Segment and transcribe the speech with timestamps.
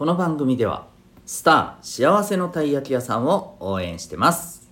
[0.00, 0.86] この番組では
[1.26, 4.66] スター幸せのたい焼き屋さんを応援してます。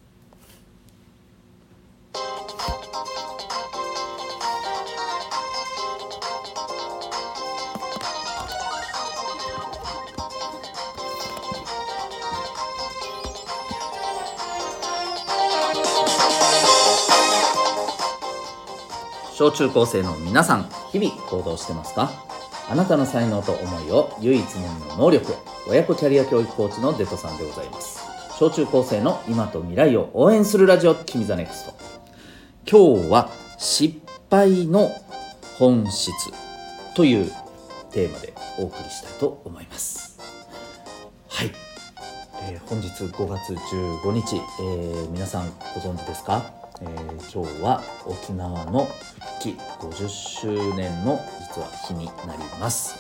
[19.35, 22.38] 小中高生の皆さん日々行動してますか？
[22.71, 25.37] あなたの才能と思いを唯一無二の能力へ。
[25.69, 28.01] 親子キャリア教育コーチのデトさんでございます。
[28.39, 31.75] 小中高生の今と未来を応援するラジオ君 the NEXT。
[32.71, 33.99] 今日は失
[34.31, 34.91] 敗の
[35.59, 36.13] 本質
[36.95, 37.33] という
[37.91, 40.19] テーマでお送りしたいと思います。
[41.29, 41.53] はい、
[42.51, 46.58] えー、本日5月15日、えー、皆さんご存知ですか？
[46.81, 48.87] えー、今日は沖縄の
[49.41, 49.49] 復帰
[49.81, 52.97] 50周年の実は日になります。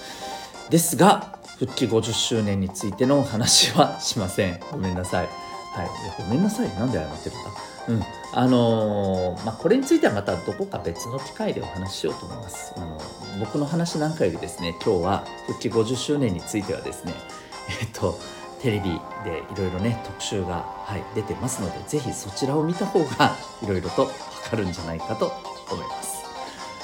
[0.70, 4.60] ですが復帰50周年についての話はしません。
[4.70, 5.26] ごめんなさい。
[5.26, 5.88] はい。
[6.18, 6.68] ごめんなさい。
[6.74, 7.50] なんで謝ってるんだ？
[7.88, 8.04] うん。
[8.32, 12.72] あのー、まあ、これについてはまたどこか別の機会でお話ししようと思います。
[12.76, 13.00] あの
[13.40, 17.14] 僕の話なんかよりですね今日は復帰50周年についてはですね
[17.80, 18.18] えっと
[18.60, 24.08] テレビでいろいろね特集が、はい、出てますのでぜひそちらを見た方が いろいろとわ
[24.50, 25.32] かるんじゃないかと
[25.70, 26.18] 思います。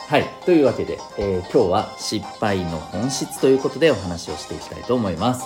[0.09, 0.25] はい。
[0.45, 5.45] というわけで、えー、今日は失敗の本質ということでお話をしていきたいと思います。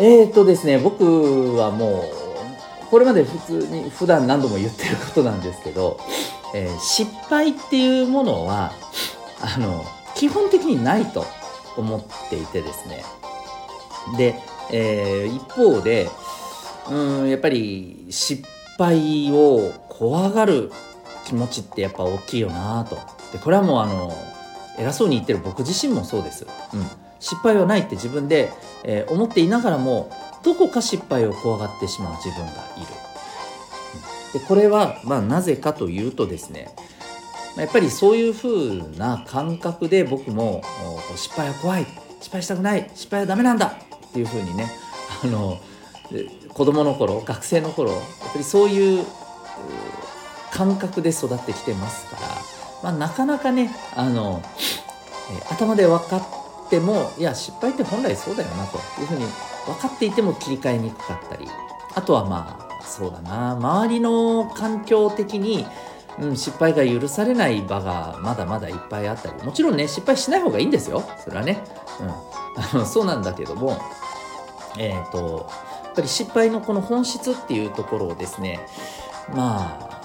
[0.00, 2.04] えーとですね、僕はも
[2.84, 6.00] う、これまで普通に普段何度も言ってることなんですけど、
[6.54, 8.72] えー、失敗っていうものは、
[9.40, 11.24] あの、基本的にないと
[11.76, 13.04] 思っていてですね。
[14.16, 14.40] で、
[14.72, 16.08] えー、一方で
[16.90, 18.42] うんやっぱり失
[18.78, 20.70] 敗を怖がる
[21.24, 22.98] 気持ちってやっぱ大きいよなと。
[23.32, 24.12] でこれはもうあの
[24.78, 26.86] 偉そうに言ってる僕自身もそうです、うん、
[27.18, 28.50] 失敗はないって自分で、
[28.84, 30.10] えー、思っていながらも
[30.44, 32.86] どこか失敗を怖がってしまう自分がいる、
[34.34, 36.70] うん、でこれはまあなぜかというとですね
[37.58, 40.62] やっぱりそういう風な感覚で僕も
[41.16, 41.86] 失敗は怖い。
[42.20, 42.88] 失敗したくない。
[42.94, 43.74] 失敗はダメなんだ。
[44.08, 44.70] っていうふうにね
[45.22, 45.58] あの
[46.54, 48.00] 子供の頃学生の頃やっ
[48.32, 49.04] ぱりそういう
[50.52, 54.42] 感覚で育ってきてますから、まあ、なかなかねあの、
[55.50, 56.16] 頭で分か
[56.66, 59.26] ってもいや失敗って本来そうだよなというふうに
[59.66, 61.46] 分かっていても切り替えにくかったり
[61.94, 65.66] あとはまあそうだな周りの環境的に、
[66.18, 71.62] うん、失敗が許されない場がまだまだいっぱいあったりもちろんね失敗しない方がいいんですよそれはね、
[72.00, 72.37] うん、
[72.86, 73.80] そうなんだけども
[74.76, 75.46] えっ、ー、と
[75.84, 78.60] やっぱり失敗のこの本質っていうところをですね
[79.34, 79.98] まあ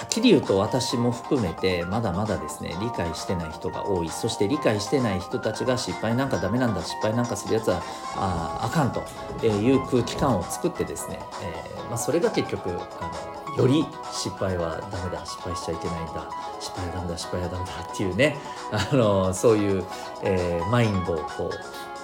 [0.00, 4.08] はっきり言うと私も含めてまだまだですね理解してない人が多い。
[4.08, 7.82] そして理解してない人たちが失敗なんかダメなんだ失敗なんかするやつは
[8.16, 9.02] ああかんと
[9.46, 18.36] いう空気感を作ってですね、えー、まあ、それが結局あのより失敗はダメだ失敗しちゃいけないんだ失敗はダメだ失敗はダメだっていうね
[18.72, 19.84] あのそういう、
[20.22, 21.99] えー、マインドをこう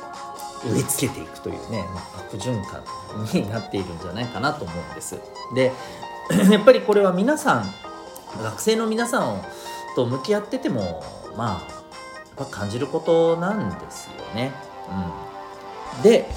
[0.72, 2.82] 植え付けていくというね、まあ、悪循環
[3.32, 5.20] になっているんじゃないかなと思うんです。
[5.54, 5.72] で
[6.50, 7.74] やっぱりこれは皆さん
[8.42, 9.42] 学生の皆さん
[9.94, 11.02] と向き合ってても
[11.36, 11.72] まあ
[12.38, 14.52] やっぱ感じることなんですよね。
[15.96, 16.28] うん、で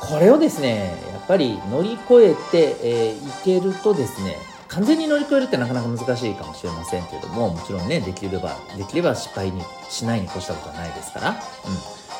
[0.00, 4.36] これをですねやっぱり乗り越えて、えー、いけるとですね
[4.68, 11.36] 完全に乗り越えるってなかなか難しいかもしれませんけれどももちろんねできればできれば失敗にしないに越したことはないですから、うん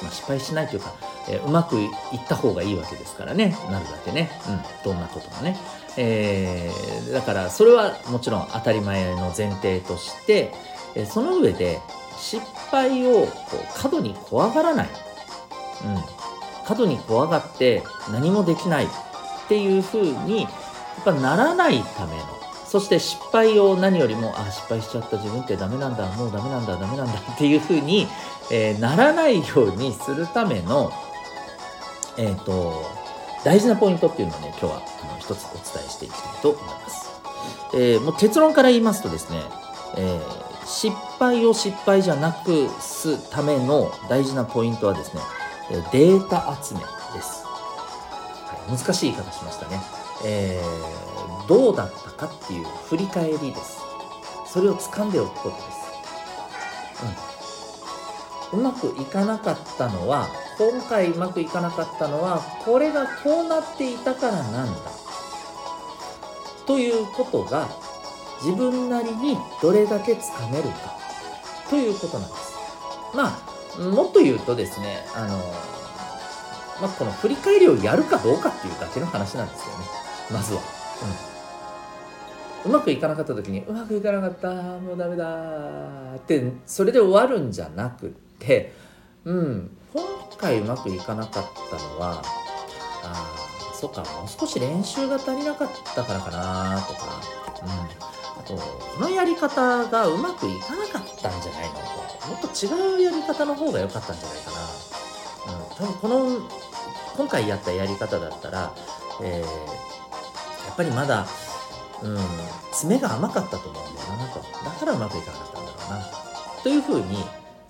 [0.03, 0.95] まあ、失敗しないというか
[1.29, 1.91] えー、うまくいっ
[2.29, 3.57] た方がいいわけですからね。
[3.71, 5.57] なるだけね、うん、どんなこともね、
[5.97, 10.53] えー、だからそれはもちろん当たり前の前提として、
[10.95, 11.81] えー、その上で
[12.19, 14.89] 失敗をこう過度に怖がらない、
[15.85, 18.89] うん、過度に怖がって何もできないっ
[19.49, 22.43] ていうふうにやっぱならないための。
[22.73, 26.11] そして失敗を何よりもあ失敗しちゃった自分ってダメなんだ。
[26.13, 26.79] もうダメなんだ。
[26.79, 27.13] ダメなんだ。
[27.13, 28.09] っていうふうに、
[28.51, 30.93] えー、ならないようにするための
[32.19, 32.85] えっ、ー、と、
[33.45, 37.11] 大事なポイントっていうのをね、今日はあの一つお伝えしていきたいと思います。
[37.75, 39.41] えー、もう結論から言いますとですね、
[39.97, 45.23] えー、失敗を失敗じゃなくすための大事なポイントはですね、
[45.93, 46.87] データ集めで
[47.23, 47.45] す。
[47.47, 49.81] はい、難しい言い方しましたね。
[50.25, 53.81] えー、どうだったかっていう振り返りです。
[54.47, 55.83] それを掴んでおくことです。
[57.05, 57.32] うん、
[58.53, 60.29] うまくいかなかったのは
[60.59, 64.91] 今回うまくいかなかったのはこれがこうなっていたからなんだ。
[66.67, 67.69] ということが
[68.43, 70.99] 自分なりにどれだけつかめるか。
[71.71, 72.53] ということなんです。
[73.15, 73.39] ま
[73.79, 75.39] あもっと言うとですねあの
[76.81, 79.85] まあ、この振り返りをやるかどうかっていうだけの話なんですよね。
[80.33, 81.32] まずは、うん、
[82.65, 88.73] うまくいかなかった時にうまくいかなかったもうダメだってそれで終わるんじゃなくて
[89.25, 90.03] うん今
[90.39, 92.23] 回うまくいかなかったのは
[93.05, 93.35] あ
[93.75, 97.21] そっかもう少し練習が足りなかったからかなとか、
[97.63, 97.71] うん、
[98.41, 106.49] あとこのやり方がうまくいかなかったんじゃないのともっと違うやり方の方が良かったんじゃないかな、うん、多分この
[107.17, 108.73] 今回やったやり方だったら、
[109.23, 111.27] えー、やっぱりまだ、
[112.05, 112.19] うん、
[112.73, 117.17] 爪が甘かったと思うんだよなとだからうまくいかなかったんだろうなというふうに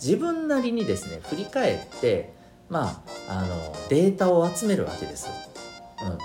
[0.00, 2.32] 自分なりにですね振り返って
[2.68, 5.28] まああのデータを集めるわけです。
[6.02, 6.18] うん、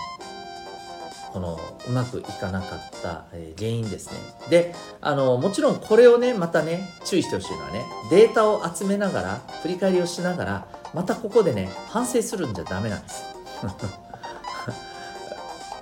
[1.34, 4.18] このうまくいかなかった、え、原因ですね。
[4.50, 13.24] であのもちろんこれをねまたね注意してほしいのはねデータを集めながら振り返りをしながらまたここでね反省するんじゃダメなんです。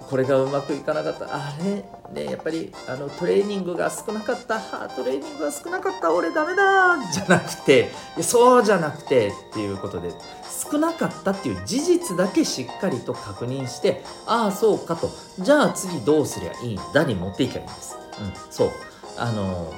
[0.10, 1.26] これがうまくいかなかった。
[1.30, 1.84] あれ？
[2.26, 4.60] ねやっぱりあのトレーニングが少なかった。
[4.90, 6.14] トレーニングが少なかった。
[6.14, 6.98] 俺ダメだ。
[7.12, 7.92] じゃなくて
[8.22, 10.12] そうじゃなくてっていうことで
[10.72, 15.10] 少なかったっていう事実だけしっかりと確認してああそうかと。
[15.40, 16.76] じゃあ次どうすりゃいい？
[16.76, 18.72] んだに持っていけばいいんです、うん、そう。
[19.18, 19.74] あの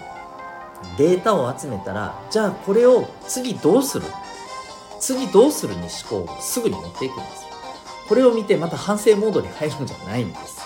[0.97, 4.05] データを集めたらじゃあこれを次どうする？
[4.99, 7.46] 次どうするに思考をすぐに持っていくんです。
[8.07, 10.61] これを見てまた反省モードに入るんじゃないんです。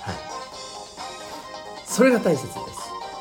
[0.00, 0.14] はい。
[1.84, 2.56] それが大切です。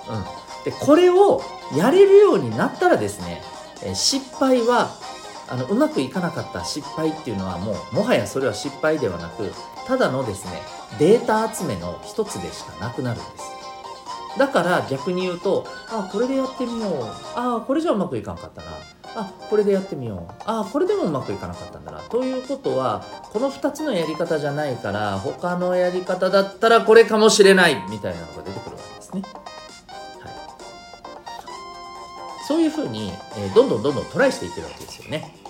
[0.09, 0.71] うん。
[0.71, 1.41] で、これを
[1.75, 3.41] やれるようになったらですね、
[3.83, 4.89] え失敗は、
[5.47, 9.51] あの、うまくいかなかった失敗っていうのはもう、もはやそれは失敗ではなく、
[9.87, 10.61] ただのですね、
[10.97, 13.55] データ集めの一つでしかなくなるんです。
[14.37, 17.03] だから逆に言うと、あ、これでやってみよう。
[17.35, 18.71] あ、これじゃうまくいかんかったな。
[19.15, 29.21] あこれでやってみようあこれでもうまくいかなかったんだなということはこの2つのやり方じゃないから他のやり方だったらこれかもしれないみたいなのが出てくるわけですね。
[29.21, 30.33] はい、
[32.47, 35.44] そういうふうに、えー、どんどんどんどんトライしていってるわけですよね。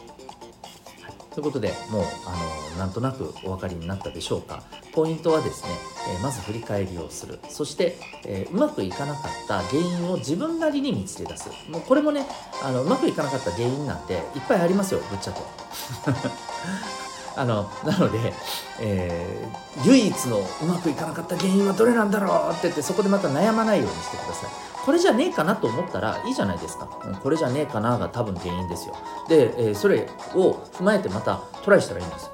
[1.35, 4.63] ということでもうあのなんとなくお分かりになったでしょうか。
[4.93, 5.69] ポイントはですね、
[6.13, 7.39] えー、まず振り返りをする。
[7.49, 11.49] そして、えー、うまくいかなかった原因を自分なりに見つけ出す。
[11.69, 12.25] もうこれもね
[12.63, 15.41] あのうまくいかなかった原因なんていっぱいありますよぶっちゃけ。
[17.37, 18.33] あのなので、
[18.79, 24.49] えー、唯一のうまくいかなかった原因はどれなんだろうって言ってそこでまた悩まないようにしてください。
[24.85, 28.95] これじゃねえかなと思ったらいいじゃないですか、これじゃねえかなが多分原因ですよ。
[29.27, 32.31] で、えー、それを踏まえてまたトライしたらいいんですよ。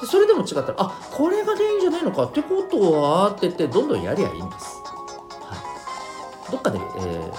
[0.00, 4.76] でそれでも違ったらあこれが原因じゃないのかってことはって言ってどんどんやりゃいいんです、
[5.40, 5.56] は
[6.48, 7.32] い、どっかで、えー、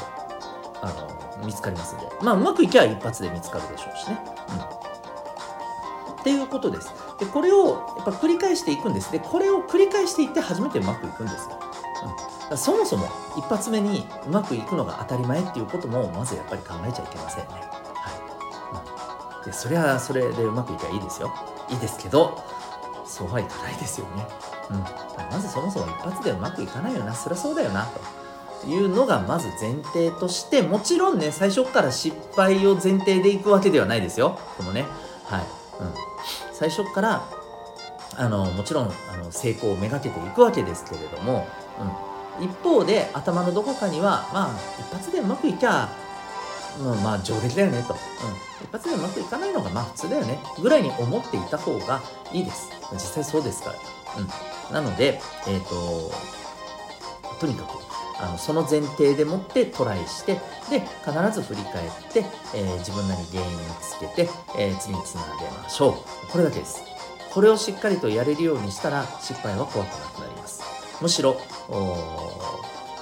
[0.82, 2.06] あの見つかりますんで。
[2.22, 4.20] まあうまくいけば一発で見つかるでしょうしね、
[6.10, 6.92] うん、っていうことです。
[7.20, 9.12] でこれをやっぱ繰り返していくんです。
[9.12, 11.60] でこれを繰り返していって初めてうまくいくんですよ、
[12.52, 12.58] うん。
[12.58, 13.08] そもそも
[13.38, 17.54] 一発目にうまくいくのが当たり前っていうこともまずやっぱり考えちゃいけませんね。
[17.54, 21.34] はい、でそれはそれでうまくいけばいいですよ。
[21.70, 22.44] いいですけど
[23.06, 24.28] そうはいかないですよね。
[24.70, 24.80] うん、
[25.32, 27.14] まずそもそも一発でうまくいかないよな。
[27.14, 27.86] そりゃそうだよな。
[27.86, 28.00] と。
[28.68, 34.40] いうのがまず前提としてもちろんね最初から失敗を前提でいくわけではないですよ。
[34.58, 34.86] このね、
[35.26, 35.46] はい。
[35.80, 35.94] うん、
[36.58, 37.28] 最初から
[38.18, 41.48] あのもちろんあの成功をめがけていくわけですけれども、
[42.40, 42.46] うん。
[42.46, 45.90] 一方で頭のどこかにはまあ一発でうまくいきゃ
[46.84, 48.00] まあ、まあ上出来だよねと、うん、
[48.66, 50.40] 一発でうまくいかないのがまあ普通だよね。
[50.62, 52.02] ぐらいに思っていた方が
[52.34, 52.70] いいです。
[52.92, 53.76] 実際そうですから、
[54.70, 56.12] うん、なのでえっ、ー、と
[57.40, 66.82] とにかくあのその前提でもってトライしてで必ず振り返って、えー、自分なり原因をつけて、えー、次につなげましょうこれだけです
[67.32, 70.64] これをしっかりとやれるようにしたら失敗は怖くなくなります
[71.02, 71.36] むしろ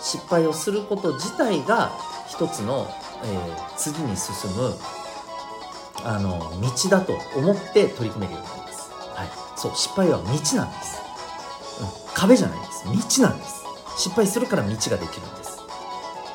[0.02, 1.92] 失敗をすること自体が
[2.28, 2.88] 一つの、
[3.24, 4.74] えー、次に進む
[6.04, 8.92] あの道だと思って取り組めるようになります。
[8.92, 10.58] はい、そう失敗は道なんです、
[11.82, 12.14] うん。
[12.14, 13.20] 壁じゃないです。
[13.20, 13.63] 道なんです。
[13.98, 15.62] 失敗するから道ができるんです。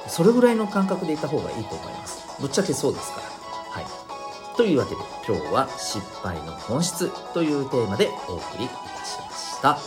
[0.09, 2.41] それぐらいの感覚でいた方がいいと思います。
[2.41, 3.27] ぶっちゃけそうですから。
[3.71, 4.57] はい。
[4.57, 8.75] というわけで今日は失敗の本質というテーマでお送りいた
[9.05, 9.79] しました。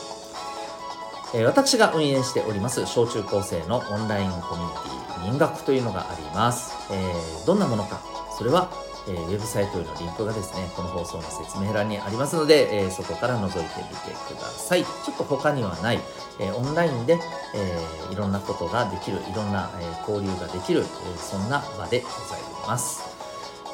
[1.33, 8.01] え私が運営しております小中高生のオンラインコミュニティ民学というのがあります、えー、どんなものか
[8.37, 8.69] それは、
[9.07, 14.83] えー、ウェブサイトへのリンクがですねこの放送の説明欄にありますので、えー、そこから覗いてみてください。
[14.83, 15.99] ちょっと他にはない、
[16.39, 17.19] えオンラインで、
[17.55, 17.79] え
[18.11, 23.01] いろんなことができるいろんな、え交流ができる、えそんな場でございます、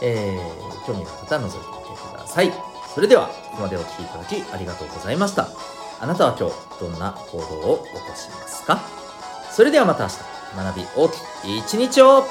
[0.02, 0.40] え
[0.86, 2.54] 興味のある方は覗いてみてください。
[2.96, 5.50] それではここまでお聴きいただきありがとうございました。
[6.00, 8.82] あなたは今日どんな行動を起こしますか？
[9.52, 10.16] それではまた明日。
[10.56, 12.24] 学び大きい一日を。